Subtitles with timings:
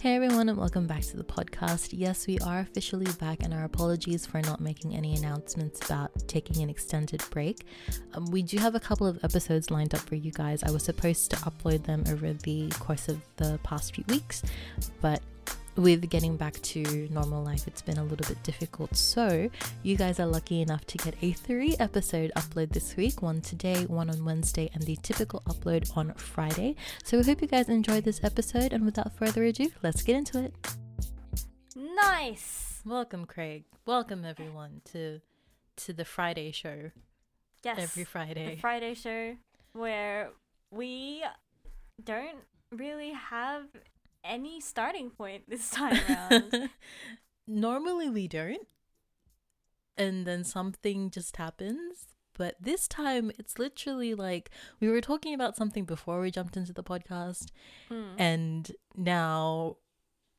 [0.00, 1.90] Hey everyone, and welcome back to the podcast.
[1.92, 6.62] Yes, we are officially back, and our apologies for not making any announcements about taking
[6.62, 7.66] an extended break.
[8.14, 10.62] Um, we do have a couple of episodes lined up for you guys.
[10.62, 14.42] I was supposed to upload them over the course of the past few weeks,
[15.02, 15.20] but
[15.80, 18.94] with getting back to normal life, it's been a little bit difficult.
[18.94, 19.48] So,
[19.82, 23.86] you guys are lucky enough to get a three episode upload this week one today,
[23.86, 26.76] one on Wednesday, and the typical upload on Friday.
[27.02, 28.72] So, we hope you guys enjoyed this episode.
[28.72, 30.54] And without further ado, let's get into it.
[31.74, 32.82] Nice.
[32.84, 33.64] Welcome, Craig.
[33.86, 35.20] Welcome, everyone, to
[35.76, 36.90] to the Friday show.
[37.64, 37.78] Yes.
[37.78, 38.54] Every Friday.
[38.54, 39.36] The Friday show
[39.72, 40.30] where
[40.70, 41.24] we
[42.04, 42.38] don't
[42.70, 43.64] really have
[44.24, 46.70] any starting point this time around.
[47.46, 48.66] Normally we don't.
[49.96, 52.06] And then something just happens.
[52.36, 56.72] But this time it's literally like we were talking about something before we jumped into
[56.72, 57.48] the podcast.
[57.90, 58.14] Mm.
[58.18, 59.76] And now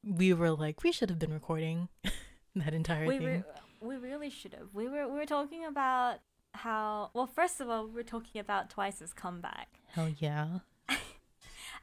[0.04, 1.90] we were like, we should have been recording
[2.56, 3.28] that entire we thing.
[3.28, 3.44] re-
[3.82, 4.70] we really should have.
[4.74, 6.20] We were we were talking about
[6.54, 10.60] how well first of all we were talking about Twice's comeback Hell yeah.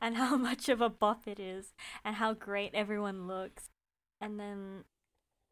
[0.01, 1.73] And how much of a bop it is
[2.05, 3.71] and how great everyone looks
[4.21, 4.85] and then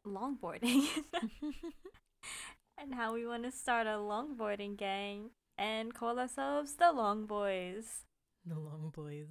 [0.05, 0.87] longboarding
[2.77, 8.03] and how we want to start a longboarding gang and call ourselves the Long Boys.
[8.45, 9.27] The long boys.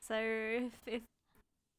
[0.00, 1.02] So if if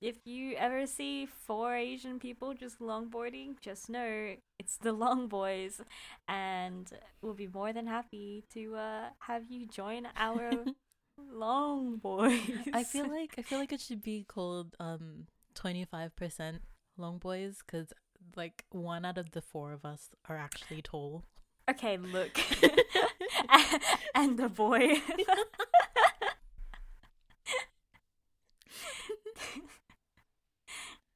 [0.02, 5.82] if you ever see four Asian people just longboarding, just know it's the Long Boys,
[6.28, 6.90] and
[7.22, 10.52] we'll be more than happy to uh, have you join our
[11.32, 12.42] Long Boys.
[12.74, 16.60] I feel like I feel like it should be called um 25%
[16.98, 17.92] long boys cuz
[18.36, 21.24] like one out of the four of us are actually tall.
[21.70, 21.98] okay.
[21.98, 22.40] Look,
[24.16, 25.02] and the boy.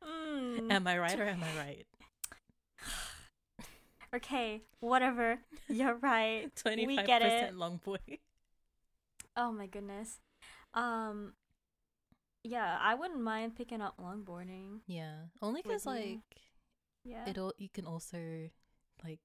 [0.04, 0.72] Mm.
[0.72, 1.86] Am I right or am I right?
[4.16, 5.40] Okay, whatever.
[5.68, 6.54] You're right.
[6.56, 7.56] 25% We get it.
[7.56, 7.98] long boy.
[9.36, 10.20] Oh my goodness.
[10.74, 11.34] Um
[12.44, 14.82] yeah, I wouldn't mind picking up longboarding.
[14.88, 15.32] Yeah.
[15.42, 16.20] Only cuz like
[17.04, 17.28] Yeah.
[17.28, 18.50] it all you can also
[19.04, 19.22] like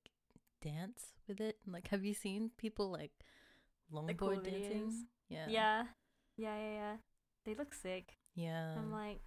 [0.60, 1.58] dance with it.
[1.66, 3.12] Like have you seen people like
[3.92, 4.86] longboard cool dancing?
[4.88, 5.04] videos?
[5.28, 5.48] Yeah.
[5.48, 5.84] yeah.
[6.36, 6.96] Yeah, yeah, yeah.
[7.44, 8.18] They look sick.
[8.34, 8.74] Yeah.
[8.78, 9.20] I'm like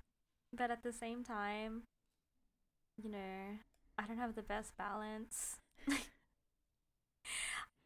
[0.54, 1.84] but at the same time,
[3.02, 3.58] you know,
[3.98, 5.58] I don't have the best balance.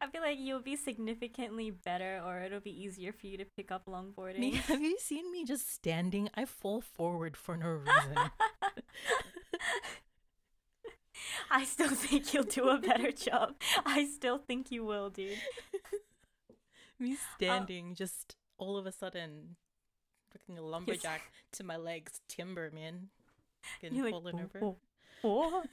[0.06, 3.72] I feel like you'll be significantly better or it'll be easier for you to pick
[3.72, 4.38] up longboarding.
[4.38, 6.30] Me, have you seen me just standing?
[6.36, 8.16] I fall forward for no reason.
[11.50, 13.56] I still think you'll do a better job.
[13.84, 15.40] I still think you will, dude.
[17.00, 17.26] me oh.
[17.36, 19.56] standing just all of a sudden
[20.32, 21.22] fucking a lumberjack
[21.54, 23.08] to my legs timber man
[23.82, 24.78] getting You're like, fallen over "Oh,
[25.24, 25.64] oh."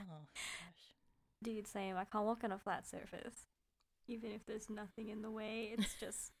[0.00, 0.26] oh
[1.46, 1.96] Dude, same.
[1.96, 3.46] I can't walk on a flat surface.
[4.08, 6.32] Even if there's nothing in the way, it's just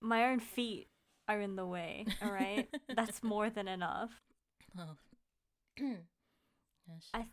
[0.00, 0.88] my own feet
[1.28, 2.68] are in the way, alright?
[2.96, 4.10] That's more than enough.
[4.78, 4.96] oh
[5.78, 7.26] gosh I-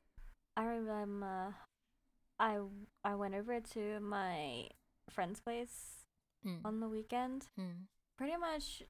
[0.58, 1.56] I remember
[2.40, 2.60] I
[3.06, 4.68] I went over to my
[5.10, 5.98] friend's place
[6.46, 7.46] Mm, on the weekend.
[7.60, 7.86] mm.
[8.18, 8.82] Pretty much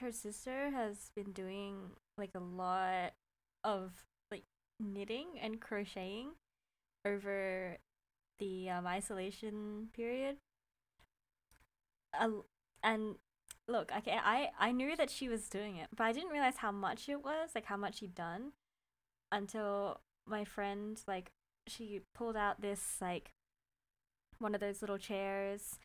[0.00, 3.14] her sister has been doing like a lot
[3.64, 3.92] of
[4.30, 4.44] like
[4.78, 6.32] knitting and crocheting
[7.04, 7.78] over
[8.38, 10.36] the um, isolation period.
[12.18, 12.28] Uh,
[12.82, 13.16] and
[13.68, 16.72] look, ca- I I knew that she was doing it, but I didn't realize how
[16.72, 18.52] much it was, like how much she'd done,
[19.30, 21.30] until my friend like
[21.66, 23.30] she pulled out this like
[24.38, 25.78] one of those little chairs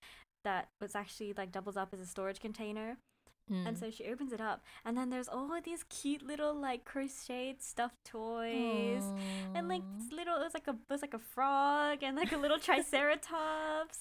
[0.44, 2.98] that was actually like doubles up as a storage container
[3.48, 3.80] and Mm.
[3.80, 7.62] so she opens it up, and then there's all of these cute little like crocheted
[7.62, 9.04] stuffed toys,
[9.54, 12.32] and like this little it was like a it was like a frog and like
[12.32, 14.00] a little triceratops.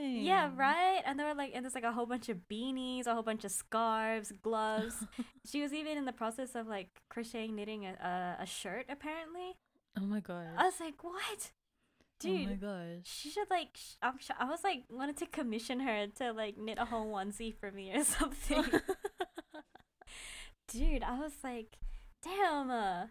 [0.00, 1.02] Yeah, right.
[1.04, 3.44] And there were like and there's like a whole bunch of beanies, a whole bunch
[3.44, 5.04] of scarves, gloves.
[5.50, 7.92] she was even in the process of like crocheting, knitting a
[8.38, 8.86] a, a shirt.
[8.88, 9.56] Apparently,
[9.98, 11.50] oh my god I was like, what,
[12.24, 12.60] oh my dude?
[12.60, 13.68] gosh She should like.
[13.76, 14.18] Sh- I'm.
[14.18, 17.70] Sh- I was like wanted to commission her to like knit a whole onesie for
[17.70, 18.64] me or something.
[20.68, 21.78] dude i was like
[22.24, 23.06] damn uh,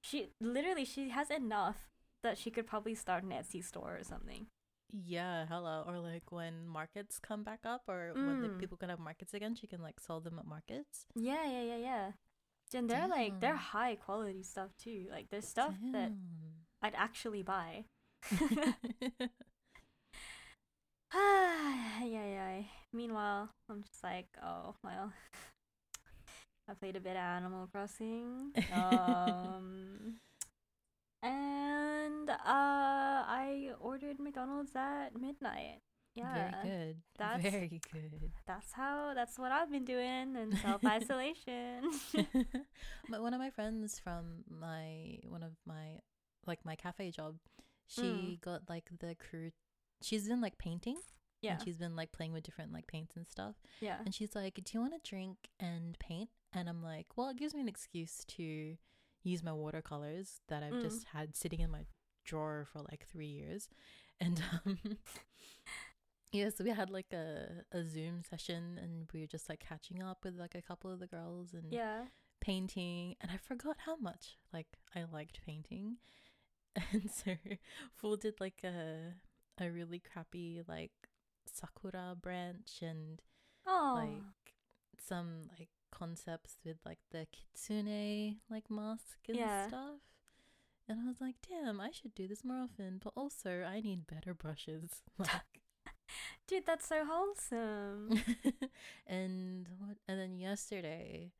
[0.00, 1.76] she literally she has enough
[2.22, 4.46] that she could probably start an etsy store or something
[4.94, 5.82] Yeah, hello.
[5.86, 8.58] Or like when markets come back up, or when the Mm.
[8.60, 11.06] people can have markets again, she can like sell them at markets.
[11.16, 12.06] yeah yeah yeah yeah
[12.78, 16.10] and they're like they're high quality stuff too like there's stuff that
[16.82, 17.84] i'd actually buy
[21.16, 22.62] Ah, yeah, yeah.
[22.92, 25.12] Meanwhile, I'm just like, oh well.
[26.68, 28.50] I played a bit of Animal Crossing.
[28.72, 30.14] Um,
[31.22, 35.80] and uh, I ordered McDonald's at midnight.
[36.16, 36.96] Yeah, Very good.
[37.18, 38.30] that's- Very good.
[38.46, 39.12] that's how.
[39.14, 41.90] That's what I've been doing in self isolation.
[43.10, 46.00] but one of my friends from my one of my
[46.46, 47.36] like my cafe job,
[47.88, 48.40] she Mm.
[48.40, 49.52] got like the crew.
[50.02, 50.98] She's been like painting.
[51.40, 53.56] yeah, And she's been like playing with different like paints and stuff.
[53.80, 57.28] yeah, And she's like, "Do you want to drink and paint?" And I'm like, "Well,
[57.30, 58.76] it gives me an excuse to
[59.22, 60.82] use my watercolors that I've Mm.
[60.82, 61.84] just had sitting in my
[62.24, 63.68] drawer for like three years."
[64.20, 64.78] And um,
[66.32, 70.02] yeah, so we had like a a Zoom session, and we were just like catching
[70.02, 72.06] up with like a couple of the girls and yeah.
[72.40, 73.16] painting.
[73.20, 75.98] And I forgot how much like I liked painting,
[76.92, 77.36] and so
[77.94, 79.14] Fool did like a
[79.60, 80.92] a really crappy like
[81.46, 83.22] sakura branch and
[83.66, 84.54] Oh, like
[84.98, 89.66] some like concepts with like the kitsune like mask and Yeah.
[89.66, 90.00] stuff.
[90.88, 93.00] And I was like, damn, I should do this more often.
[93.02, 95.02] But also, I need better brushes.
[95.18, 95.62] Like,
[96.46, 98.22] dude, that's so wholesome.
[99.06, 99.96] and what?
[100.08, 101.32] And then yesterday,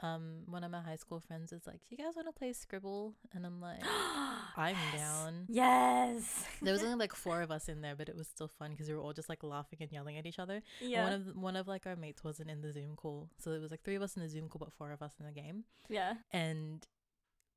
[0.00, 2.52] um, one of my high school friends was like, "Do you guys want to play
[2.52, 3.80] Scribble?" And I'm like,
[4.56, 4.94] I'm Yes.
[4.94, 5.44] down.
[5.48, 6.44] Yes.
[6.62, 8.88] There was only like four of us in there, but it was still fun because
[8.88, 10.62] we were all just like laughing and yelling at each other.
[10.80, 11.04] And yeah.
[11.04, 13.70] One of one of like our mates wasn't in the Zoom call, so it was
[13.70, 15.64] like three of us in the Zoom call, but four of us in the game.
[15.88, 16.14] yeah.
[16.32, 16.86] And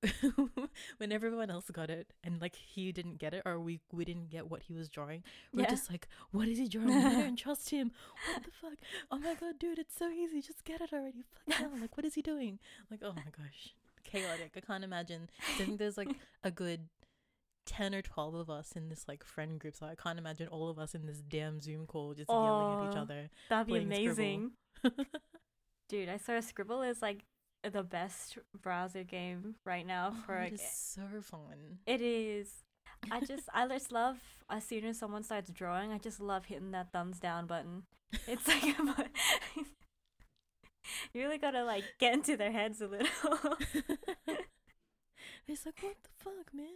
[0.97, 4.29] when everyone else got it, and like he didn't get it, or we we didn't
[4.29, 5.23] get what he was drawing,
[5.53, 5.69] we are Yeah.
[5.69, 6.91] just like, "What is he drawing?
[6.91, 7.91] I don't trust him.
[8.33, 8.77] What the fuck?
[9.11, 10.41] Oh my god, dude, it's so easy.
[10.41, 11.23] Just get it already.
[11.47, 11.71] Fuck hell.
[11.81, 12.59] Like, what is he doing?
[12.91, 13.73] Like, oh my gosh,
[14.03, 14.51] chaotic.
[14.55, 15.29] I can't imagine.
[15.55, 16.87] I think there's like a good
[17.65, 20.69] 10 or 12 of us in this like friend group so i can't imagine all
[20.69, 24.51] of us in this damn zoom call just yelling at each other That'd be amazing.
[25.87, 27.25] Dude, I saw a Scribble is like
[27.63, 32.63] the best browser game right now oh, for it like, is so fun it is.
[33.11, 34.17] I just I just love
[34.49, 37.83] as soon as someone starts drawing, I just love hitting that thumbs down button.
[38.27, 38.63] It's like
[41.13, 43.07] you really gotta like get into their heads a little.
[45.47, 46.67] it's like what the fuck man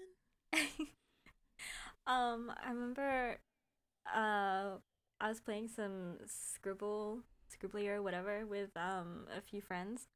[2.08, 3.38] um, I remember
[4.14, 4.78] uh
[5.22, 10.08] I was playing some Scribble, Scribbly or whatever with um a few friends,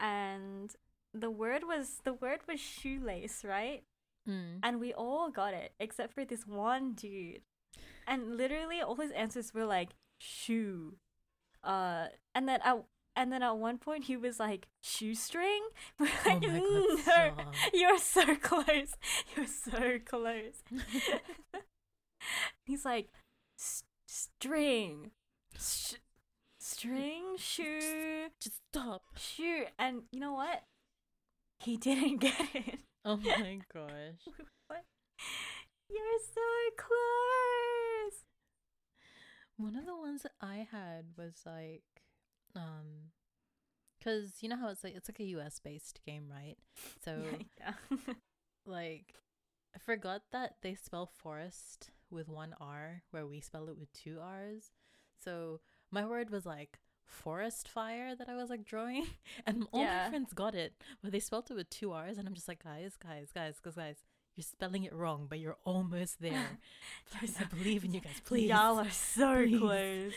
[0.00, 0.74] and
[1.14, 3.82] the word was the word was shoelace, right?
[4.28, 4.58] mm.
[4.62, 7.42] And we all got it except for this one dude,
[8.06, 10.96] and literally all his answers were like shoe,
[11.64, 12.84] uh, and then at
[13.16, 15.62] and then at one point he was like shoestring.
[15.98, 18.94] We're oh like, my "Mm, god no, you're so close.
[19.36, 20.62] You're so close.
[22.64, 23.08] He's like,
[24.06, 25.10] string,
[25.58, 25.94] sh-
[26.86, 29.64] string, shoe, just stop shoe.
[29.78, 30.62] And you know what?
[31.58, 32.80] He didn't get it.
[33.04, 34.26] oh my gosh
[35.88, 36.40] You're so
[36.76, 38.24] close.
[39.56, 41.82] one of the ones that i had was like
[42.54, 43.10] um
[43.98, 46.56] because you know how it's like it's like a us based game right
[47.02, 47.22] so
[47.58, 47.72] yeah.
[48.66, 49.14] like
[49.76, 54.18] I forgot that they spell forest with one R where we spell it with two
[54.22, 54.72] R's.
[55.22, 55.60] So
[55.90, 59.06] my word was like forest fire that I was like drawing
[59.46, 60.04] and all Yeah.
[60.04, 62.62] my friends got it, but they spelled it with two R's and I'm just like
[62.64, 63.96] guys, guys, guys, guys, guys,
[64.34, 66.58] you're spelling it wrong, but you're almost there.
[67.18, 68.48] Please, I believe in you guys, please.
[68.50, 69.58] Y'all are so Please.
[69.58, 70.12] close.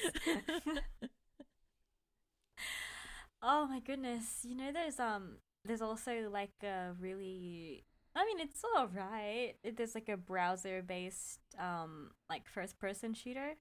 [3.42, 4.40] Oh my goodness.
[4.44, 7.84] You know there's um there's also like a really
[8.16, 9.56] I mean it's alright.
[9.64, 13.54] It- There's like a browser based um like first person shooter.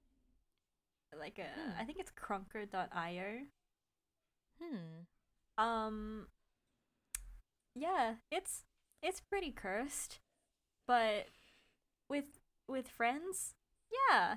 [1.17, 1.71] Like a Hmm.
[1.81, 3.47] I think it's krunker.io.
[4.61, 5.63] hmm.
[5.63, 6.27] Um
[7.75, 8.65] yeah, it's
[9.03, 10.21] it's pretty cursed.
[10.87, 11.27] But
[12.09, 13.55] with with friends,
[14.11, 14.37] yeah.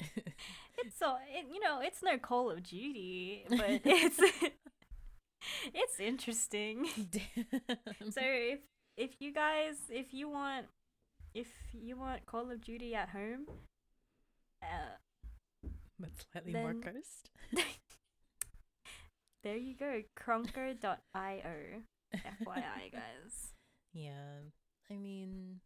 [0.82, 4.18] It's so it, you know, it's no Call of Duty, but it's
[5.74, 6.86] it's interesting.
[7.10, 8.10] Damn.
[8.10, 8.60] So if
[8.96, 10.66] if you guys if you want
[11.34, 13.46] if you want Call of Duty at home,
[14.62, 14.96] uh,
[16.00, 17.30] but slightly more then- cursed.
[19.42, 21.82] there you go, krunker.io.
[22.14, 23.54] FYI, guys.
[23.92, 24.40] Yeah,
[24.90, 25.60] I mean,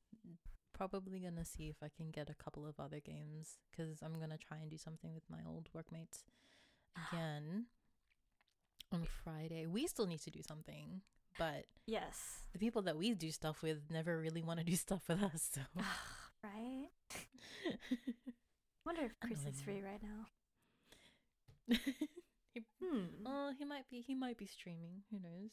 [0.75, 4.39] probably gonna see if I can get a couple of other games because I'm gonna
[4.39, 6.25] try and do something with my old workmates
[6.97, 7.09] ah.
[7.13, 7.67] again
[8.93, 9.67] on Friday.
[9.67, 11.01] We still need to do something,
[11.39, 12.41] but Yes.
[12.53, 15.49] the people that we do stuff with never really want to do stuff with us.
[15.55, 16.01] So ah,
[16.43, 16.89] right?
[18.87, 21.77] wonder if Chris is free right now.
[22.81, 23.07] Hmm.
[23.27, 24.01] Oh, he might be.
[24.01, 25.03] He might be streaming.
[25.11, 25.51] Who knows?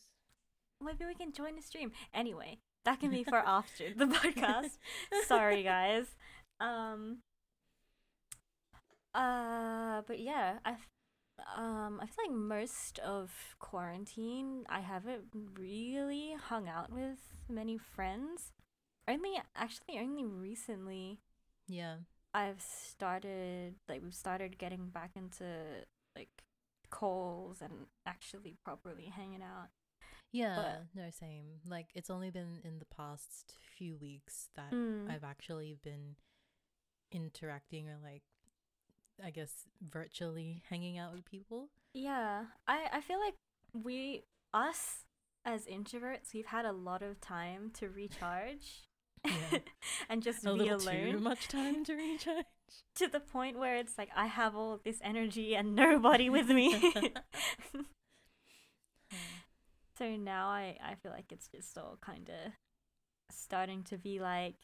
[0.83, 1.91] Maybe we can join the stream.
[2.13, 4.77] Anyway, that can be for after the podcast.
[5.25, 6.05] Sorry, guys.
[6.59, 7.19] Um.
[9.13, 10.75] Uh, but yeah, I,
[11.57, 15.23] um, I feel like most of quarantine, I haven't
[15.57, 17.17] really hung out with
[17.50, 18.53] many friends.
[19.07, 21.19] Only, actually, only recently,
[21.67, 21.95] Yeah.
[22.33, 25.45] I've started like we've started getting back into
[26.15, 26.29] like
[26.89, 29.69] calls and actually properly hanging out.
[30.31, 30.77] Yeah.
[30.95, 31.59] no, same.
[31.67, 35.11] Like it's only been in the past few weeks that Mm.
[35.11, 36.15] I've actually been
[37.11, 38.23] interacting or like,
[39.23, 41.69] I guess, virtually hanging out with people.
[41.93, 43.35] Yeah, I I feel like
[43.73, 44.23] we
[44.53, 45.03] us
[45.43, 48.88] as introverts, we've had a lot of time to recharge.
[49.25, 49.59] Yeah.
[50.09, 52.45] and just A be little too much time to recharge.
[52.95, 56.93] to the point where it's like I have all this energy and nobody with me.
[59.97, 62.53] so now I I feel like it's just all kind of
[63.31, 64.55] starting to be like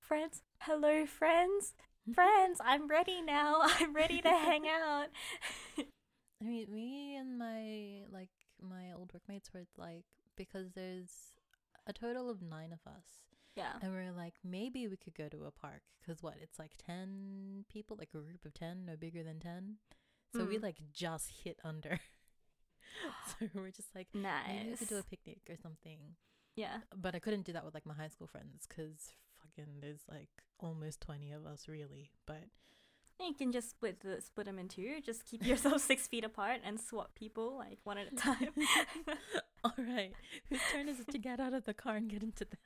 [0.00, 2.12] friends, hello friends, hmm?
[2.12, 3.60] friends, I'm ready now.
[3.62, 5.08] I'm ready to hang out.
[5.78, 10.04] I mean, me and my like my old workmates were like
[10.36, 11.32] because there's
[11.86, 13.25] a total of nine of us,
[13.56, 13.72] Yeah.
[13.82, 17.64] and we're like maybe we could go to a park because what it's like ten
[17.70, 19.76] people, like a group of ten, no bigger than ten.
[20.34, 20.62] So we Mm.
[20.62, 21.98] like just hit under.
[23.38, 25.98] so we're just like maybe we could do a picnic or something.
[26.54, 26.78] Yeah.
[26.94, 30.28] But I couldn't do that with like my high school friends because fucking there's like
[30.60, 32.10] almost twenty of us really.
[32.26, 32.44] But
[33.18, 35.00] You can just split the split them in two.
[35.04, 38.50] Just keep yourself six feet apart and swap people like one at a time.
[39.78, 40.12] all right,
[40.48, 42.56] whose turn is it to get out of the car and get into the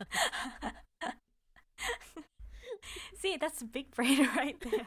[1.03, 1.13] house?
[3.19, 4.87] See, that's a big brain right there.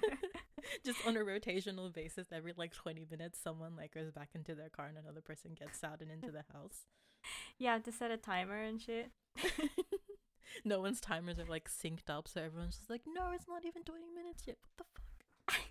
[0.85, 4.69] just on a rotational basis every like 20 minutes someone like goes back into their
[4.69, 6.85] car and another person gets out and into the house
[7.59, 9.11] Yeah, to set a timer and shit.
[10.65, 13.83] no one's timers are like synced up so everyone's just like no it's not even
[13.83, 14.83] 20 minutes yet what the
[15.53, 15.61] fuck?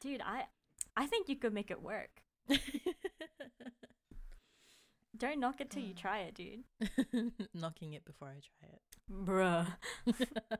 [0.00, 0.44] Dude, I
[0.96, 2.22] I think you could make it work.
[5.18, 5.96] Don't knock it till you Mm.
[5.96, 7.32] try it, dude.
[7.54, 9.66] knocking it before i try it Bruh.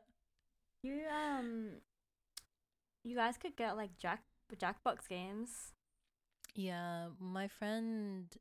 [0.83, 1.71] You um
[3.05, 4.23] you guys could get like Jack
[4.57, 5.73] Jackbox games.
[6.55, 8.37] yeah my friend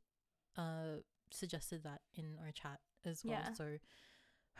[0.58, 3.54] uh suggested that in our chat as well Yeah.
[3.54, 3.78] so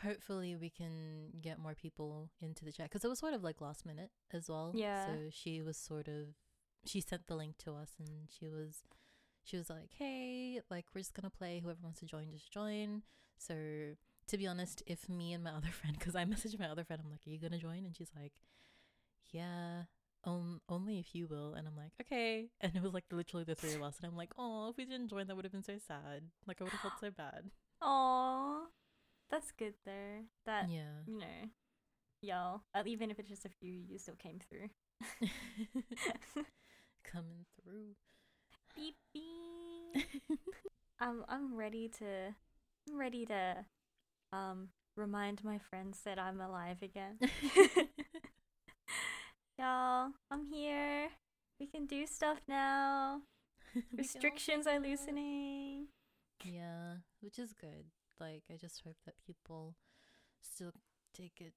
[0.02, 3.60] hopefully we can get more people into the chat because it was sort of like
[3.60, 5.06] last minute as well Yeah.
[5.06, 6.34] so she was sort of
[6.84, 8.82] she sent the link to us and she was
[9.48, 13.02] she was like hey like we're just gonna play whoever wants to join just join
[13.38, 13.54] so
[14.26, 17.00] to be honest if me and my other friend because i messaged my other friend
[17.04, 18.32] i'm like are you gonna join and she's like
[19.32, 19.82] yeah
[20.24, 23.54] um only if you will and i'm like okay and it was like literally the
[23.54, 25.62] three of us and i'm like oh if we didn't join that would have been
[25.62, 27.50] so sad like i would have felt so bad
[27.82, 28.62] Aw.
[29.30, 30.24] That's good though.
[30.46, 31.50] That yeah you know,
[32.22, 32.62] y'all.
[32.74, 34.68] uh, Even if it's just a few, you still came through.
[37.04, 37.94] coming through
[38.78, 40.06] Beep beep.
[41.00, 42.34] I'm I'm ready to
[42.88, 43.64] I'm ready to
[44.32, 47.18] um remind my friends that I'm alive again.
[49.58, 51.08] Y'all, I'm here.
[51.58, 53.22] We can do stuff now.
[53.74, 55.88] We can all Restrictions are loosening.
[56.44, 57.86] Yeah, which is good.
[58.20, 59.74] Like, I just hope that people
[60.42, 60.72] still
[61.14, 61.54] take it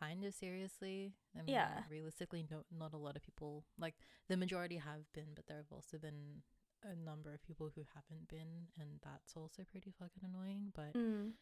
[0.00, 1.14] kind of seriously.
[1.38, 1.82] I mean, Yeah.
[1.90, 3.94] realistically, no, not a lot of people, like,
[4.28, 6.42] the majority have been, but there have also been
[6.82, 10.72] a number of people who haven't been, and that's also pretty fucking annoying.
[10.74, 11.34] But Mm.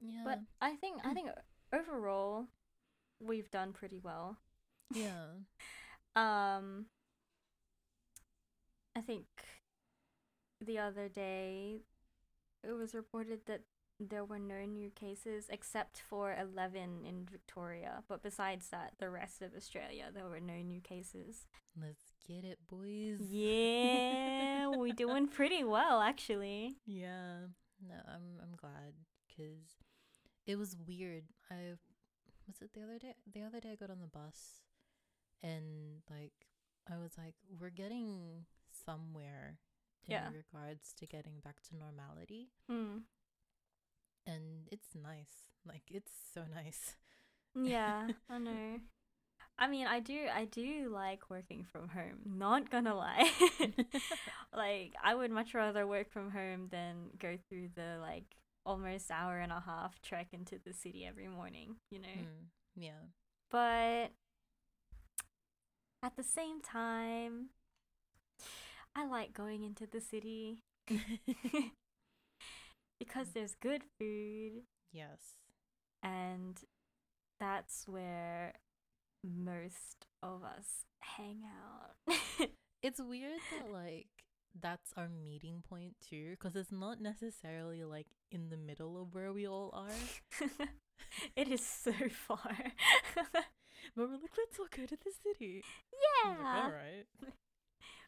[0.00, 1.30] yeah, But I think I think
[1.72, 2.46] overall
[3.20, 4.38] we've done pretty well.
[4.94, 5.42] yeah,
[6.16, 6.86] Um
[8.96, 9.26] I think
[10.60, 11.82] the other day
[12.62, 13.62] it was reported that
[14.08, 19.42] there were no new cases except for 11 in Victoria, but besides that the rest
[19.42, 21.46] of Australia there were no new cases.
[21.80, 23.20] let's get it, boys.
[23.30, 26.76] Yeah, we're doing pretty well actually.
[26.86, 27.46] Yeah.
[27.86, 28.94] No, I'm I'm glad
[29.26, 29.76] because
[30.46, 31.24] it was weird.
[31.50, 31.70] I
[32.46, 33.14] was it the other day.
[33.32, 34.60] The other day I got on the bus,
[35.42, 36.32] and like
[36.90, 38.46] I was like, we're getting
[38.84, 39.58] somewhere
[40.06, 40.28] in Yeah.
[40.30, 43.02] regards to getting back to normality, Mm.
[44.26, 45.48] And it's nice.
[45.66, 46.96] Like it's so nice.
[47.54, 48.80] Yeah, I know.
[49.58, 52.20] I mean, I do I do like working from home.
[52.24, 53.30] Not gonna lie.
[54.56, 59.38] like I would much rather work from home than go through the like almost hour
[59.38, 62.08] and a half trek into the city every morning, you know.
[62.08, 63.02] Mm, yeah.
[63.50, 64.12] But
[66.02, 67.50] at the same time,
[68.96, 70.62] I like going into the city
[73.06, 73.34] because mm.
[73.34, 75.36] there's good food yes.
[76.02, 76.60] and
[77.40, 78.54] that's where
[79.24, 82.48] most of us hang out.
[82.82, 84.08] It's weird that like
[84.60, 89.32] that's our meeting point too, because it's not necessarily like in the middle of where
[89.32, 90.48] we all are.
[91.36, 92.56] it is so far.
[93.96, 95.60] But we're like, let's all go to the city.
[96.24, 96.62] I'm like, yeah.
[96.62, 97.32] all right.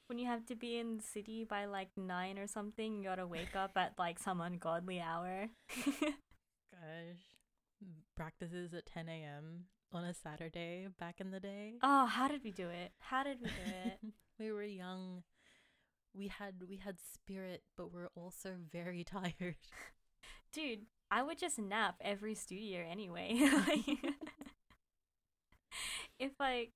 [0.07, 3.27] When you have to be in the city by like nine or something, you gotta
[3.27, 5.49] wake up at like some ungodly hour.
[5.75, 7.23] Gosh.
[8.17, 9.65] Practices at 10 a.m.
[9.93, 11.75] on a Saturday back in the day.
[11.83, 12.93] oh, how did we do it?
[12.99, 13.99] How did we do it?
[14.39, 15.23] we were young.
[16.15, 19.57] We had we had spirit, but we're also very tired.
[20.53, 20.81] Dude,
[21.11, 23.39] I would just nap every studio anyway.
[23.67, 24.15] Like,
[26.19, 26.69] if I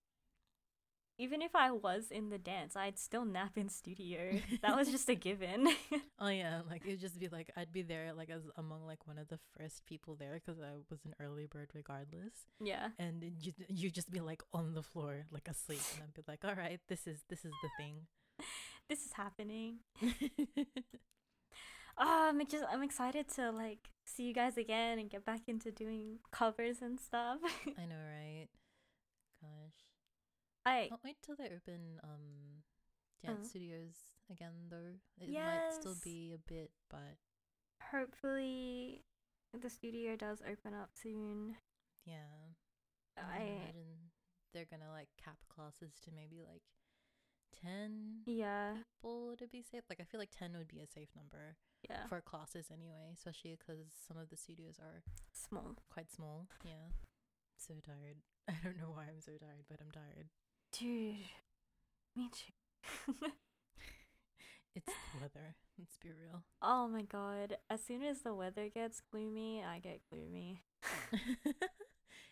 [1.18, 4.40] even if I was in the dance, I'd still nap in studio.
[4.62, 5.68] That was just a given.
[6.20, 9.18] Oh yeah, like it'd just be like I'd be there like as among like one
[9.18, 12.88] of the first people there because I was an early bird regardless, yeah.
[12.98, 16.44] and you you just be like on the floor like asleep, and I'd be like,
[16.44, 18.06] all right, this is this is the thing.
[18.88, 19.80] This is happening.
[22.00, 25.48] Um, oh, I'm just I'm excited to like see you guys again and get back
[25.48, 27.38] into doing covers and stuff.
[27.76, 28.46] I know, right?
[29.42, 29.82] Gosh,
[30.68, 32.62] I can't wait till they open um
[33.24, 33.48] dance Uh.
[33.48, 33.94] studios
[34.30, 34.94] again though.
[35.20, 37.16] It might still be a bit, but
[37.92, 39.04] hopefully
[39.58, 41.56] the studio does open up soon.
[42.04, 42.54] yeah.
[43.16, 44.12] I I imagine
[44.54, 46.62] they're gonna like cap classes to maybe like
[47.62, 49.82] ten yeah people to be safe.
[49.90, 51.56] Like I feel like ten would be a safe number
[51.88, 55.74] yeah for classes anyway, especially because some of the studios are small.
[55.92, 56.46] quite small.
[56.64, 56.94] Yeah,
[57.56, 58.22] so tired.
[58.48, 60.28] I don't know why I'm so tired, but I'm tired.
[60.72, 61.16] Dude,
[62.16, 63.14] me too.
[64.78, 65.56] It's the weather.
[65.76, 66.44] Let's be real.
[66.62, 67.56] oh my god!
[67.68, 70.62] As soon as the weather gets gloomy, I get gloomy.
[71.12, 71.56] it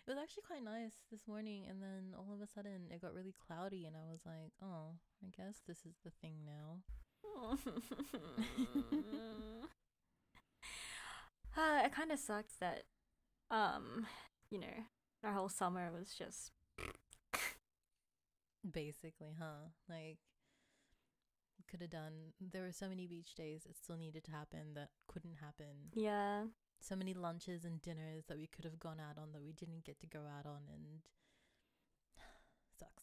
[0.06, 3.34] was actually quite nice this morning, and then all of a sudden it got really
[3.48, 6.82] cloudy, and I was like, oh, I guess this is the thing now.
[11.56, 12.84] uh, it kind of sucks that,
[13.50, 14.06] um,
[14.50, 14.84] you know,
[15.24, 16.52] our whole summer was just
[18.72, 19.70] Basically, huh?
[19.88, 20.18] Like,
[21.68, 22.32] could have done.
[22.40, 25.90] There were so many beach days that still needed to happen that couldn't happen.
[25.94, 26.44] yeah.
[26.78, 29.84] So many lunches and dinners that we could have gone out on that we didn't
[29.84, 31.00] get to go out on, and
[32.78, 33.02] sucks.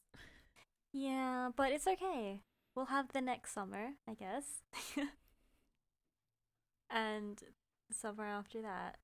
[0.91, 2.41] Yeah, but it's okay.
[2.75, 4.61] We'll have the next summer, I guess.
[6.89, 7.41] and
[7.89, 8.97] the summer after that.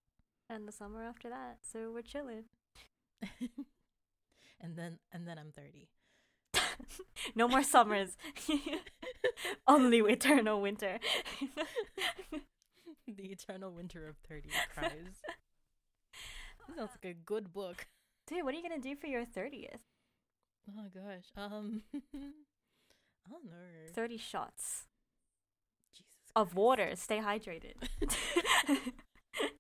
[0.50, 1.58] And the summer after that.
[1.62, 2.45] So we're chilling.
[4.62, 5.89] and then, and then I'm thirty.
[7.35, 8.17] no more summers.
[9.67, 10.99] Only eternal winter.
[13.07, 15.21] the eternal winter of thirty cries.
[16.75, 17.87] Sounds like a good book.
[18.27, 19.79] Dude, what are you going to do for your 30th?
[20.69, 21.25] Oh gosh.
[21.35, 23.91] Um, I don't know.
[23.93, 24.83] 30 shots
[25.91, 26.31] Jesus.
[26.35, 26.91] of water.
[26.95, 27.73] Stay hydrated.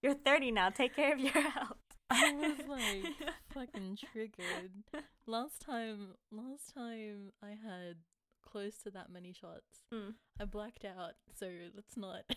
[0.03, 0.69] You're 30 now.
[0.69, 1.77] Take care of your health.
[2.09, 3.13] I was like
[3.53, 4.71] fucking triggered.
[5.27, 7.97] Last time, last time I had
[8.43, 9.83] close to that many shots.
[9.93, 10.15] Mm.
[10.39, 12.21] I blacked out, so let's not.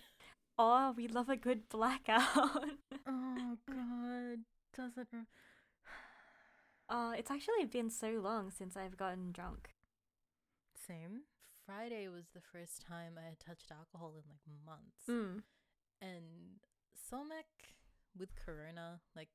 [0.58, 2.20] Oh, we love a good blackout.
[3.06, 4.40] Oh god,
[4.76, 5.08] doesn't.
[5.11, 5.24] Re-
[6.90, 9.70] Uh, it's actually been so long since I've gotten drunk.
[10.87, 11.22] Same.
[11.64, 15.42] Friday was the first time I had touched alcohol in like months, Mm.
[16.02, 16.61] and
[17.11, 17.72] Somaek
[18.18, 19.30] with Corona, like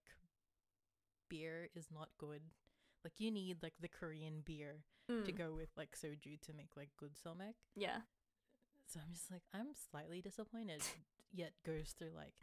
[1.30, 2.42] beer, is not good.
[3.04, 5.38] Like you need like the Korean beer to Mm.
[5.38, 7.54] go with like soju to make like good Somaek.
[7.76, 8.00] Yeah.
[8.88, 10.82] So I'm just like, I'm slightly disappointed,
[11.34, 12.34] yet goes through like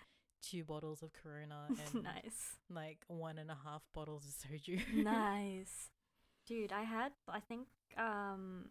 [0.43, 2.57] two bottles of Corona and nice.
[2.71, 4.81] like one and a half bottles of soju.
[5.05, 5.91] nice.
[6.47, 7.67] Dude, I had, I think,
[7.97, 8.67] um,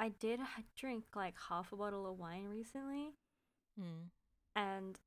[0.00, 0.40] I did
[0.76, 3.10] drink like half a bottle of wine recently,
[3.78, 4.08] mm.
[4.56, 4.98] and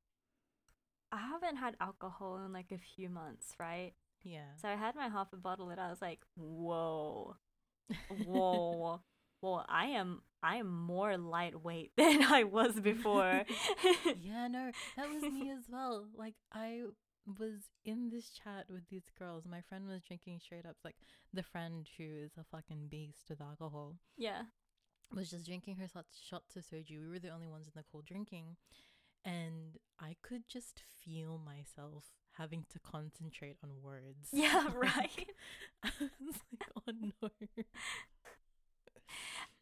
[1.12, 3.92] I haven't had alcohol in like a few months, right?
[4.22, 4.56] Yeah.
[4.60, 7.36] So I had my half a bottle, and I was like, whoa,
[8.24, 9.00] whoa,
[9.40, 13.42] whoa, I am, I am more lightweight than I was before.
[14.22, 16.08] yeah, no, that was me as well.
[16.16, 16.82] Like I
[17.38, 19.44] was in this chat with these girls.
[19.48, 20.96] My friend was drinking straight up like
[21.32, 23.96] the friend who is a fucking beast with alcohol.
[24.16, 24.42] yeah.
[25.14, 27.02] was just drinking her shots, of soju.
[27.02, 28.56] We were the only ones in the cold drinking.
[29.24, 34.28] And I could just feel myself having to concentrate on words.
[34.32, 35.28] Yeah, right.
[35.84, 37.28] I was like, oh no.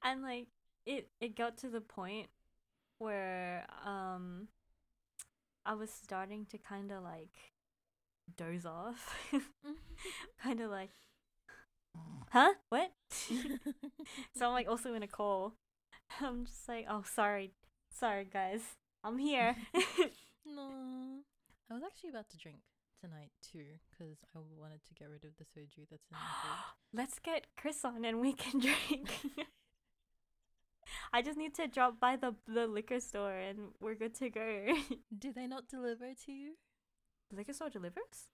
[0.02, 0.46] and like
[0.86, 2.28] it it got to the point
[2.98, 4.48] where um
[5.66, 7.36] I was starting to kind of like
[8.36, 9.16] doze off.
[10.42, 10.90] kind of like
[12.30, 12.54] huh?
[12.68, 12.92] What?
[14.36, 15.54] so I'm like also in a call.
[16.20, 17.52] I'm just like, "Oh, sorry.
[17.92, 18.60] Sorry, guys.
[19.04, 19.56] I'm here."
[20.46, 21.20] no.
[21.70, 22.58] I was actually about to drink
[23.00, 26.74] tonight too because I wanted to get rid of the soju that's in the fridge.
[26.92, 29.10] Let's get Chris on and we can drink.
[31.12, 34.74] I just need to drop by the the liquor store and we're good to go.
[35.18, 36.54] Do they not deliver to you?
[37.30, 38.28] the liquor store delivers?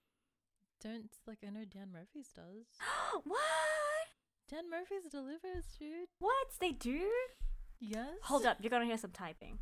[0.83, 2.67] Don't like I know Dan Murphy's does.
[3.25, 3.41] what?
[4.51, 6.09] Dan Murphy's delivers, dude.
[6.19, 6.49] What?
[6.61, 7.09] They do?
[7.81, 8.09] Yes.
[8.23, 9.59] Hold up, you're gonna hear some typing.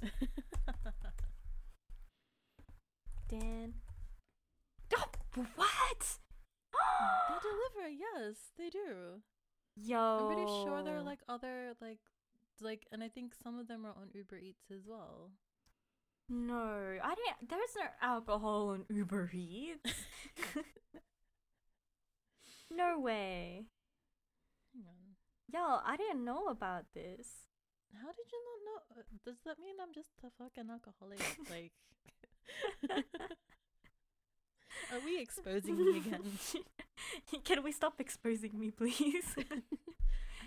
[3.28, 3.74] Dan.
[4.96, 5.04] Oh,
[5.56, 6.18] what?
[7.28, 7.88] they deliver.
[7.88, 9.20] Yes, they do.
[9.76, 9.98] Yo.
[9.98, 12.00] I'm pretty sure there are like other like
[12.60, 15.30] like, and I think some of them are on Uber Eats as well.
[16.28, 17.48] No, I didn't.
[17.48, 20.04] There's no alcohol on Uber Eats.
[22.70, 23.64] no way.
[24.72, 25.16] Hang on.
[25.52, 27.49] Yo, I didn't know about this.
[27.94, 28.78] How did you not know?
[29.00, 31.20] Uh, Does that mean I'm just a fucking alcoholic?
[31.50, 31.72] like,
[34.92, 36.22] are we exposing me again?
[37.44, 39.34] Can we stop exposing me, please?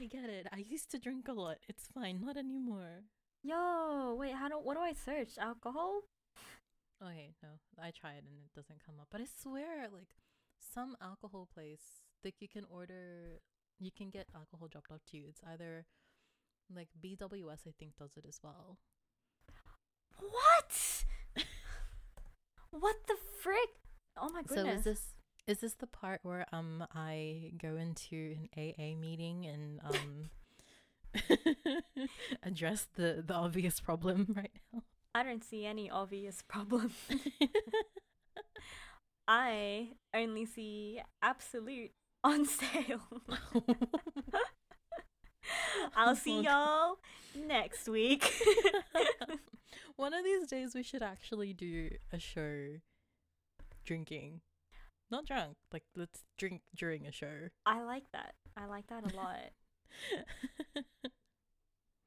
[0.01, 0.47] I get it.
[0.51, 1.57] I used to drink a lot.
[1.67, 2.21] It's fine.
[2.21, 3.03] Not anymore.
[3.43, 5.37] Yo, wait, how do what do I search?
[5.37, 6.01] Alcohol?
[7.03, 7.49] Okay, no,
[7.81, 9.07] I tried and it doesn't come up.
[9.11, 10.15] But I swear, like,
[10.59, 13.41] some alcohol place, like, you can order,
[13.79, 15.25] you can get alcohol dropped off to you.
[15.27, 15.85] It's either,
[16.73, 18.77] like, BWS, I think, does it as well.
[20.19, 21.05] What?
[22.71, 23.69] what the frick?
[24.17, 24.65] Oh my goodness.
[24.65, 25.01] So is this
[25.45, 30.29] is this the part where um I go into an AA meeting and um
[32.43, 34.83] address the the obvious problem right now?
[35.15, 36.91] I don't see any obvious problem.
[39.27, 41.91] I only see Absolut
[42.23, 43.21] on sale.
[45.95, 46.97] I'll see y'all
[47.47, 48.31] next week.
[49.95, 52.79] One of these days we should actually do a show
[53.85, 54.41] drinking.
[55.11, 57.49] Not drunk, like let's drink during a show.
[57.65, 58.33] I like that.
[58.57, 59.51] I like that a lot.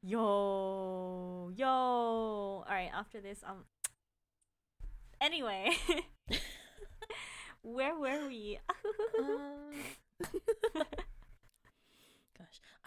[0.09, 1.66] Yo, yo.
[1.66, 3.64] All right, after this, um.
[5.20, 5.70] Anyway,
[7.62, 8.61] where were we?
[9.18, 9.72] Um,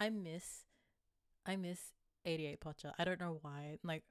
[0.00, 0.64] I miss,
[1.46, 1.78] I miss
[2.24, 2.92] 88 Pocha.
[2.98, 3.76] I don't know why.
[3.84, 4.04] Like,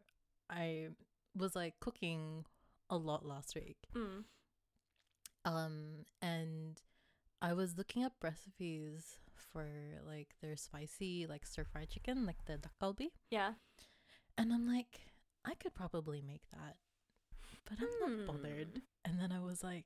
[0.50, 0.90] I
[1.36, 2.46] was like cooking
[2.90, 3.78] a lot last week.
[3.96, 4.24] Mm.
[5.46, 6.80] Um, and
[7.42, 9.18] I was looking up recipes
[9.52, 9.68] for
[10.06, 13.08] like their spicy, like stir fried chicken, like the dakgalbi.
[13.32, 13.54] Yeah.
[14.38, 15.02] And I'm like,
[15.46, 16.76] I could probably make that,
[17.66, 18.26] but I'm Hmm.
[18.26, 18.82] not bothered.
[19.06, 19.86] And then I was like,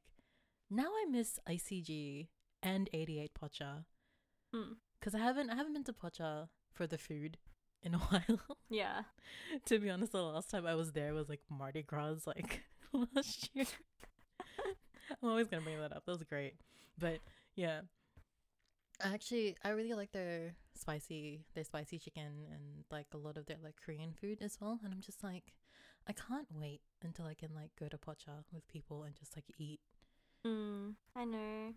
[0.69, 2.27] now I miss ICG
[2.61, 3.85] and 88 Pocha
[4.53, 4.75] Mm.
[5.03, 7.37] Because I haven't I haven't been to Pocha for the food
[7.81, 8.57] in a while.
[8.69, 9.01] Yeah.
[9.65, 12.63] to be honest, the last time I was there was like Mardi Gras, like
[13.15, 13.65] last year.
[15.21, 16.05] I'm always gonna bring that up.
[16.05, 16.55] That was great,
[16.97, 17.19] but
[17.55, 17.81] yeah.
[19.01, 23.57] Actually, I really like their spicy, their spicy chicken, and like a lot of their
[23.61, 24.79] like Korean food as well.
[24.83, 25.51] And I'm just like,
[26.07, 29.45] I can't wait until I can like go to Pocha with people and just like
[29.57, 29.81] eat.
[30.47, 31.73] Mm, I know.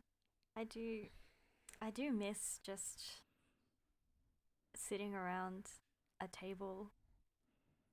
[0.56, 1.06] I do.
[1.80, 3.20] I do miss just
[4.74, 5.66] sitting around
[6.20, 6.90] a table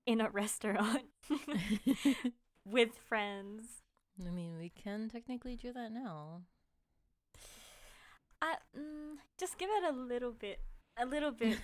[0.05, 1.03] in a restaurant
[2.65, 3.81] with friends.
[4.25, 6.41] I mean, we can technically do that now.
[8.41, 10.59] I mm, just give it a little bit,
[10.97, 11.57] a little bit,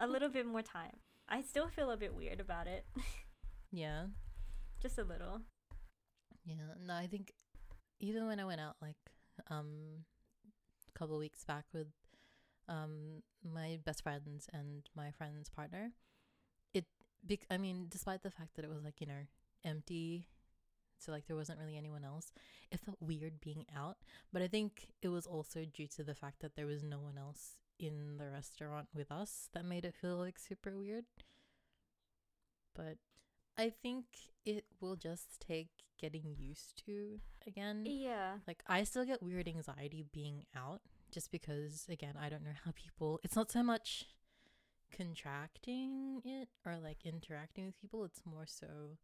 [0.00, 0.96] a little bit more time.
[1.28, 2.84] I still feel a bit weird about it,
[3.72, 4.06] yeah.
[4.82, 5.40] just a little.
[6.44, 7.32] Yeah, no, I think
[8.00, 8.96] even when I went out like
[9.48, 10.04] um
[10.90, 11.88] couple weeks back with
[12.68, 15.92] um my best friends and my friend's partner,
[16.74, 16.84] it
[17.26, 19.26] bec- I mean, despite the fact that it was like, you know,
[19.64, 20.26] empty,
[20.98, 22.32] so like there wasn't really anyone else,
[22.70, 23.98] it felt weird being out,
[24.32, 27.18] but I think it was also due to the fact that there was no one
[27.18, 31.04] else in the restaurant with us that made it feel like super weird.
[32.74, 32.98] But
[33.60, 34.04] I think
[34.46, 35.68] it will just take
[36.00, 37.84] getting used to again.
[37.86, 38.38] Yeah.
[38.48, 40.80] Like I still get weird anxiety being out
[41.12, 44.06] just because again, I don't know how people it's not so much
[44.96, 48.96] contracting it or like interacting with people, it's more so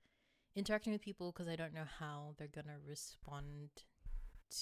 [0.54, 3.70] interacting with people because I don't know how they're gonna respond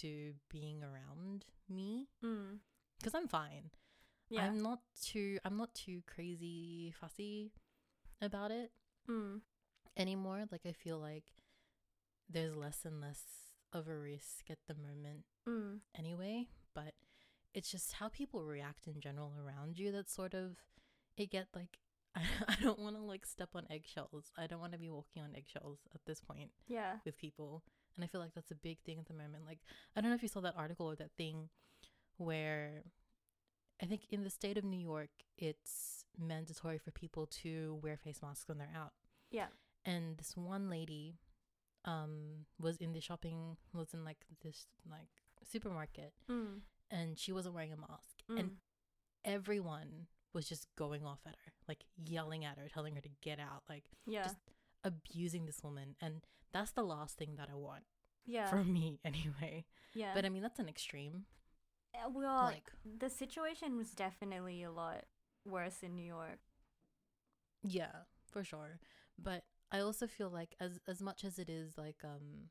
[0.00, 2.58] to being around me Mm.
[2.98, 3.70] because I'm fine.
[4.28, 4.46] Yeah.
[4.46, 7.52] I'm not too I'm not too crazy fussy
[8.20, 8.72] about it
[9.08, 9.40] mm.
[9.96, 10.44] Anymore.
[10.50, 11.24] Like I feel like
[12.28, 13.22] there's less and less
[13.72, 15.80] of a risk at the moment Mm.
[15.98, 16.94] anyway, but
[17.52, 20.56] it's just how people react in general around you that sort of
[21.16, 21.78] it get like
[22.16, 24.32] I, I don't want to like step on eggshells.
[24.38, 26.96] I don't want to be walking on eggshells at this point Yeah.
[27.04, 27.62] with people.
[27.94, 29.44] And I feel like that's a big thing at the moment.
[29.46, 29.58] Like
[29.94, 31.50] I don't know if you saw that article or that thing
[32.16, 32.84] where
[33.82, 38.20] I think in the state of New York it's mandatory for people to wear face
[38.22, 38.92] masks when they're out.
[39.30, 39.46] Yeah.
[39.84, 41.18] And this one lady
[41.84, 45.08] um was in the shopping was in like this like
[45.44, 46.60] supermarket Mm.
[46.90, 48.40] and she wasn't wearing a mask Mm.
[48.40, 48.50] and
[49.24, 53.38] everyone was just going off at her like yelling at her telling her to get
[53.38, 54.22] out like yeah.
[54.22, 54.36] just
[54.82, 57.84] abusing this woman and that's the last thing that i want
[58.26, 58.46] yeah.
[58.48, 60.12] for me anyway yeah.
[60.14, 61.26] but i mean that's an extreme
[61.94, 65.04] Uh, well, like the situation was definitely a lot
[65.46, 66.40] worse in New York.
[67.62, 68.80] yeah for sure
[69.22, 72.48] but i also feel like as as much as it is like um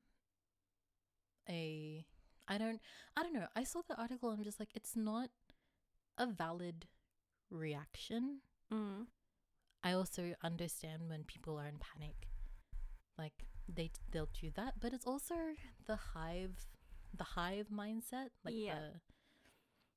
[1.49, 2.05] a
[2.47, 2.79] i don't
[3.17, 5.29] i don't know i saw the article and i'm just like it's not
[6.17, 6.85] a valid
[7.49, 8.39] reaction
[8.71, 9.05] Mm.
[9.83, 12.29] I also understand when people are in panic,
[13.19, 13.33] like
[13.67, 14.79] they they'll do that.
[14.79, 15.35] But it's also
[15.85, 16.65] the hive,
[17.15, 18.79] the hive mindset, like Yeah.
[18.79, 19.01] the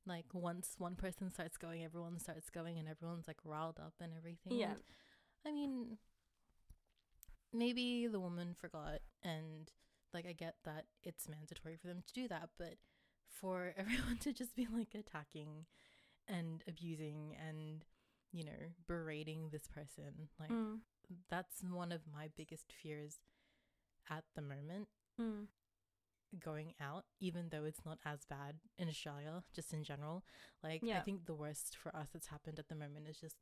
[0.04, 4.12] like once one person starts going, everyone starts going, and everyone's like riled up and
[4.12, 4.58] everything.
[4.58, 4.74] Yeah.
[5.46, 5.96] I mean,
[7.56, 9.70] maybe the woman forgot, and
[10.14, 12.74] like I get that it's mandatory for them to do that, but
[13.28, 15.66] for everyone to just be like attacking
[16.28, 17.84] and abusing and
[18.32, 20.80] you know berating this person like Mm.
[21.30, 23.18] that's one of my biggest fears
[24.10, 24.88] at the moment
[25.20, 25.46] Mm.
[26.40, 30.24] going out even though it's not as bad in australia just in general
[30.62, 33.36] like i think the worst for us that's happened at the moment is just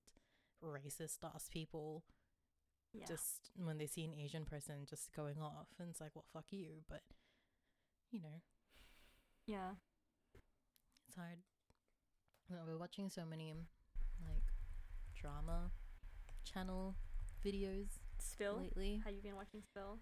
[0.63, 2.05] racist ass people
[2.95, 3.07] Yeah.
[3.07, 6.45] just when they see an asian person just going off and it's like well fuck
[6.53, 7.03] you but
[8.13, 8.41] you know
[9.47, 9.73] yeah.
[11.09, 11.39] it's hard
[12.67, 13.53] we're watching so many
[14.23, 14.45] like
[15.21, 15.71] drama
[16.45, 16.95] channel
[17.45, 17.89] videos
[18.21, 18.59] Spill.
[18.59, 19.99] lately Have you been watching Spill?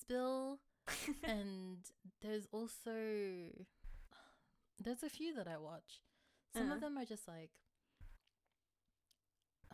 [0.00, 0.58] spill
[1.24, 1.78] and
[2.22, 2.92] there's also
[4.78, 6.00] there's a few that i watch
[6.54, 6.74] some Uh.
[6.74, 7.50] of them are just like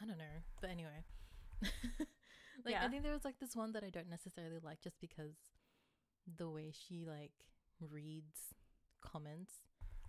[0.01, 1.05] i don't know but anyway
[2.65, 2.85] like Yeah.
[2.85, 5.35] i think there was like this one that i don't necessarily like just because
[6.37, 7.33] the way she like
[7.81, 8.55] reads
[9.03, 9.55] comments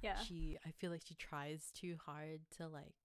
[0.01, 0.19] Yeah.
[0.19, 2.95] she i feel like she tries too hard to like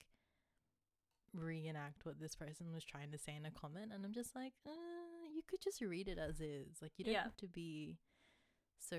[1.33, 4.53] reenact what this person was trying to say in a comment and i'm just like
[4.67, 4.71] uh,
[5.33, 7.23] you could just read it as is like you don't Yeah.
[7.23, 7.99] have to be
[8.79, 8.97] so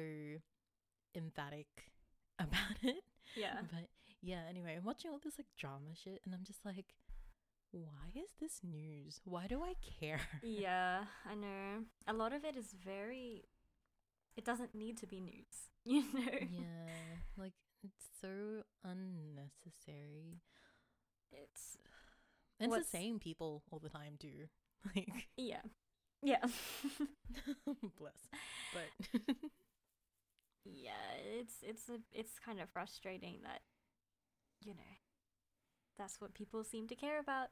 [1.13, 1.67] emphatic
[2.39, 3.03] about it
[3.35, 3.57] yeah.
[3.69, 3.87] but
[4.21, 6.93] yeah anyway i'm watching all this like drama shit and i'm just like
[7.71, 11.85] why is this news why do i care yeah, I know.
[12.07, 13.45] A lot of it is very.
[14.37, 16.31] It doesn't need to be news, you know.
[16.49, 17.53] yeah like
[17.83, 20.41] it's so unnecessary
[21.31, 21.77] It's
[22.59, 24.47] What's- it's the same people all the time too
[24.95, 25.61] like yeah,
[26.23, 26.43] yeah,
[27.99, 28.29] bless
[28.73, 29.35] but
[30.65, 30.91] yeah.
[31.39, 33.61] It's it's a it's kind of frustrating that,
[34.63, 34.93] you know,
[35.97, 37.49] that's what people seem to care about,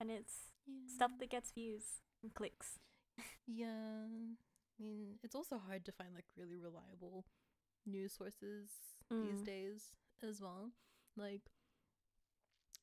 [0.00, 0.94] and it's yeah.
[0.94, 2.78] stuff that gets views and clicks.
[3.46, 4.06] yeah
[4.78, 7.24] i mean it's also hard to find like really reliable
[7.86, 8.70] news sources
[9.10, 9.46] these Mm.
[9.46, 9.82] days
[10.22, 10.70] as well
[11.16, 11.50] like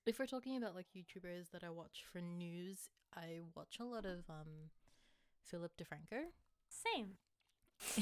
[0.05, 4.05] if we're talking about like youtubers that i watch for news i watch a lot
[4.05, 4.71] of um
[5.43, 6.33] philip defranco
[6.67, 7.17] Same.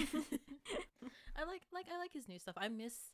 [1.36, 2.56] I like like I like his new stuff.
[2.58, 3.12] I miss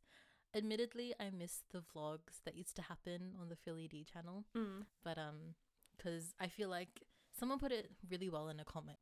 [0.56, 4.46] admittedly I miss the vlogs that used to happen on the Philly D channel.
[4.56, 4.86] Mm.
[5.04, 5.56] But um
[6.02, 7.04] cuz I feel like
[7.40, 9.00] someone put it really well in a comment.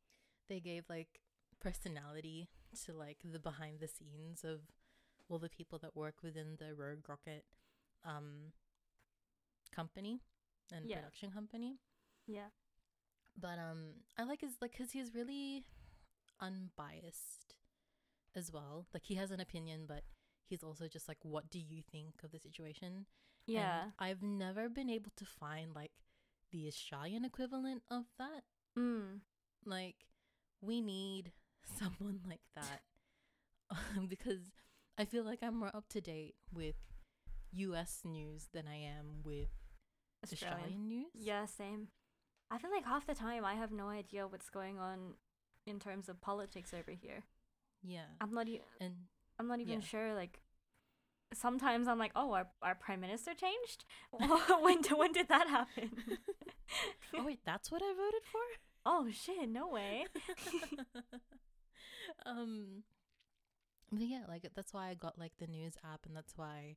[0.50, 1.22] They gave like
[1.60, 2.50] personality
[2.86, 4.62] to like the behind the scenes of
[5.30, 7.46] all the people that work within the Rogue Rocket
[8.04, 8.52] um
[9.72, 10.22] company
[10.72, 10.98] and Yeah.
[10.98, 11.80] production company
[12.26, 12.50] Yeah.
[13.38, 13.82] but um
[14.18, 15.66] i like his like because he's really
[16.40, 17.56] unbiased
[18.36, 20.04] as well like he has an opinion but
[20.46, 23.06] he's also just like what do you think of the situation
[23.46, 23.84] Yeah.
[23.84, 25.92] and i've never been able to find like
[26.52, 28.44] the australian equivalent of that
[28.78, 29.22] Mm.
[29.66, 29.96] like
[30.62, 31.32] we need
[31.80, 32.82] someone like that
[33.72, 34.52] um, because
[34.98, 36.76] i feel like i'm more up to date with
[37.76, 39.50] us news than i am with
[40.24, 40.58] Australian.
[40.60, 41.88] australian news Yeah, same.
[42.52, 45.16] I feel like half the time I have no idea what's going on
[45.66, 47.24] in terms of politics over here.
[47.84, 48.08] Yeah.
[48.22, 48.94] I'm not e- and
[49.38, 49.86] I'm not even Yeah.
[49.86, 50.40] sure like
[51.34, 53.86] sometimes I'm like, "Oh, our our prime minister changed?"
[54.62, 55.92] when when did that happen?
[57.16, 58.42] oh wait, that's what I voted for?
[58.86, 60.06] oh shit, no way.
[62.26, 62.84] um
[63.92, 66.76] but yeah like that's why i got like the news app and that's why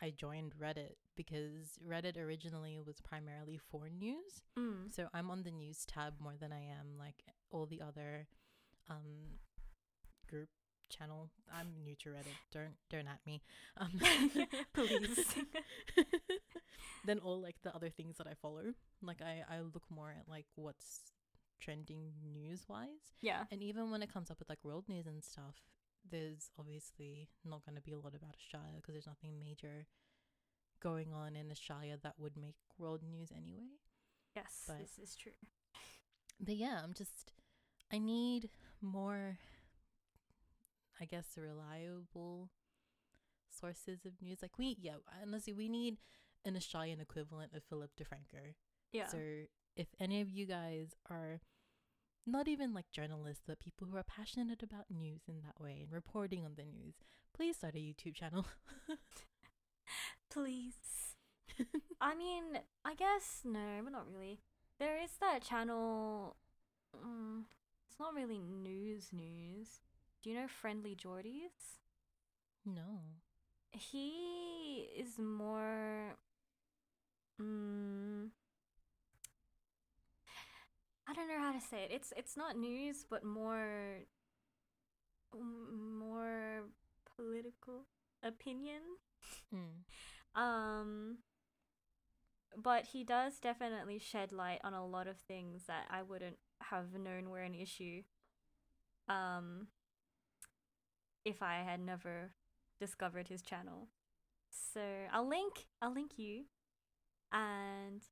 [0.00, 4.92] i joined reddit because reddit originally was primarily for news Mm.
[4.94, 8.26] so i'm on the news tab more than i am like all the other
[8.88, 9.38] um
[10.28, 10.48] group
[10.90, 13.40] channel i'm new to reddit don't don't at me
[13.78, 13.92] um
[14.74, 15.34] Please.
[17.04, 20.28] then all like the other things that i follow like i i look more at
[20.28, 21.12] like what's
[21.60, 23.44] trending news wise Yeah.
[23.52, 25.56] and even when it comes up with like world news and stuff,
[26.10, 29.84] there's obviously not going to be a lot about Australia because there's nothing major
[30.82, 33.68] going on in Australia that would make world news anyway.
[34.34, 35.36] Yes, But- this is true.
[36.40, 37.32] But yeah, I'm just,
[37.92, 38.48] I need
[38.80, 39.36] more,
[41.00, 42.50] I guess, reliable
[43.48, 44.38] sources of news.
[44.42, 45.98] Like, we, yeah, honestly, we need
[46.44, 48.54] an Australian equivalent of Philip DeFranco.
[48.92, 49.06] Yeah.
[49.06, 49.18] So
[49.76, 51.40] if any of you guys are
[52.26, 55.92] not even like journalists, but people who are passionate about news in that way and
[55.92, 56.94] reporting on the news,
[57.34, 58.46] please start a YouTube channel.
[60.30, 61.16] Please.
[62.00, 64.40] I mean, I guess no, but not really.
[64.78, 66.36] There is that channel.
[66.94, 67.46] Um,
[67.88, 69.80] it's not really news news.
[70.22, 71.78] Do you know Friendly Jordies?
[72.64, 73.00] no.
[73.72, 76.16] He is more.
[77.40, 78.30] Mm,
[81.08, 81.90] I don't know how to say it.
[81.92, 84.00] It's it's not news, but more.
[85.32, 86.64] More
[87.16, 87.86] political
[88.22, 88.80] opinion.
[89.54, 90.40] Mm.
[90.40, 91.18] Um,
[92.56, 96.94] but he does definitely shed light on a lot of things that I wouldn't have
[96.94, 98.02] known were an issue.
[99.08, 99.68] Um,
[101.24, 102.32] if I had never
[102.80, 103.88] discovered his channel.
[104.50, 104.80] So
[105.12, 105.66] I'll link.
[105.82, 106.44] I'll link you.
[107.32, 108.02] And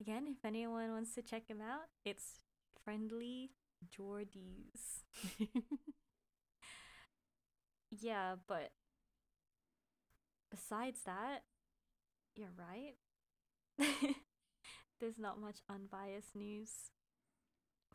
[0.00, 2.44] again, if anyone wants to check him out, it's
[2.84, 3.52] friendly
[3.96, 5.04] Jordies.
[7.90, 8.70] Yeah, but
[10.50, 11.42] besides that,
[12.36, 12.96] you're right.
[15.00, 16.70] There's not much unbiased news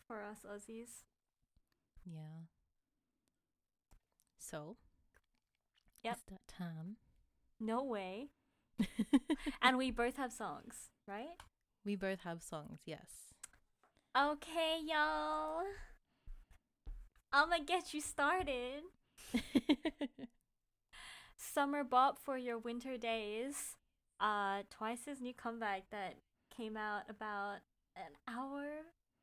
[0.07, 1.03] for us Aussies.
[2.05, 2.45] yeah.
[4.49, 4.77] So,
[6.03, 6.13] Yep.
[6.13, 6.97] it's that time.
[7.59, 8.29] No way.
[9.61, 11.37] And we both have songs, right?
[11.85, 13.33] we both have songs, yes.
[14.17, 15.63] Okay, y'all.
[17.31, 18.83] I'ma get you started.
[21.37, 23.75] Summer Bop for your winter days.
[24.19, 26.15] Uh Twice's new comeback that
[26.55, 27.57] came out about
[27.95, 28.65] an hour,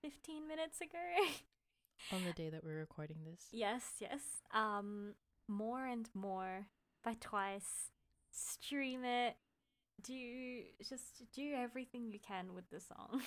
[0.02, 0.98] 15 minutes ago.
[2.10, 3.46] On the day that we're recording this.
[3.52, 4.20] yes, yes.
[4.52, 5.14] Um
[5.48, 6.66] More and More
[7.04, 7.90] by Twice.
[8.30, 9.36] Stream it.
[10.02, 13.22] Do just do everything you can with the song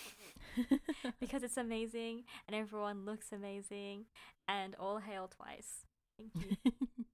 [1.19, 4.05] because it's amazing and everyone looks amazing
[4.47, 5.85] and all hail Twice.
[6.17, 6.71] Thank you.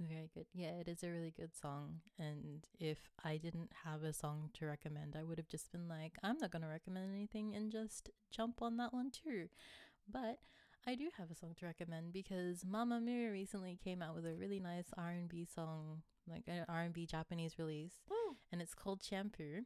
[0.00, 0.46] Very good.
[0.54, 2.00] Yeah, it is a really good song.
[2.18, 6.12] And if I didn't have a song to recommend, I would have just been like,
[6.22, 9.48] I'm not going to recommend anything and just jump on that one too.
[10.10, 10.38] But
[10.86, 14.60] I do have a song to recommend because Mamamoo recently came out with a really
[14.60, 17.94] nice R&B song, like an R&B Japanese release,
[18.52, 19.62] and it's called Shampoo.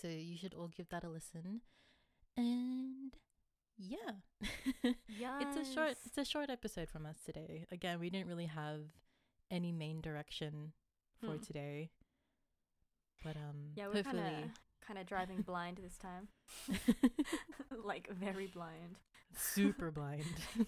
[0.00, 1.60] So you should all give that a listen.
[2.36, 3.14] And
[3.76, 3.96] yeah.
[5.08, 5.40] yeah.
[5.42, 7.66] it's a short it's a short episode from us today.
[7.70, 8.80] Again, we didn't really have
[9.50, 10.72] any main direction
[11.20, 11.42] for Hmm.
[11.42, 11.90] today.
[13.22, 14.50] But um Yeah, we're hopefully kind of
[14.86, 16.28] kind of driving blind this time.
[17.84, 18.96] like very blind.
[19.36, 20.24] Super blind.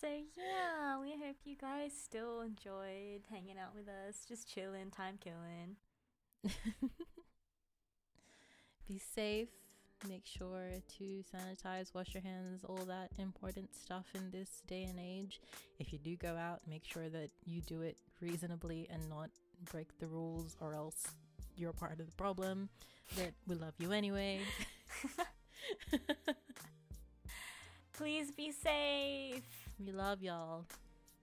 [0.00, 5.18] So yeah, we hope you guys still enjoyed hanging out with us, just chilling, time
[5.22, 5.76] killing.
[8.88, 9.48] Be safe.
[10.08, 14.98] Make sure to sanitize, wash your hands, all that important stuff in this day and
[14.98, 15.38] age.
[15.78, 19.28] If you do go out, make sure that you do it reasonably and not
[19.70, 21.08] break the rules, or else
[21.58, 22.70] you're part of the problem.
[23.14, 24.40] But we love you anyway.
[28.00, 29.68] Please be safe.
[29.78, 30.64] we love y'all.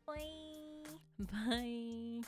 [0.05, 0.13] Bye.
[1.17, 2.21] Bye.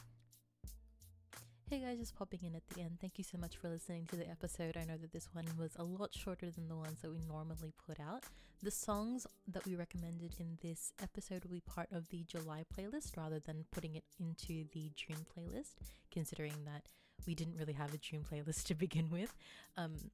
[1.69, 2.97] Hey guys, just popping in at the end.
[2.99, 4.75] Thank you so much for listening to the episode.
[4.75, 7.75] I know that this one was a lot shorter than the ones that we normally
[7.87, 8.23] put out.
[8.63, 13.17] The songs that we recommended in this episode will be part of the July playlist
[13.17, 15.75] rather than putting it into the June playlist,
[16.11, 16.89] considering that
[17.27, 19.31] we didn't really have a June playlist to begin with.
[19.77, 20.09] Um,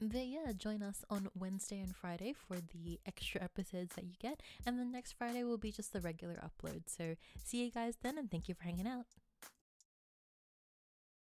[0.00, 4.40] But yeah, join us on Wednesday and Friday for the extra episodes that you get.
[4.66, 6.82] And then next Friday will be just the regular upload.
[6.86, 7.14] So
[7.44, 9.06] see you guys then and thank you for hanging out.